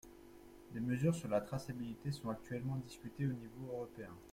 [0.73, 4.09] Des mesures sur la traçabilité sont actuellement discutées au niveau européen.